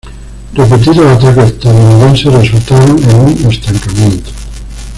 [0.55, 3.15] Repetidos ataques estadounidenses resultaron en
[3.45, 4.31] un estancamiento.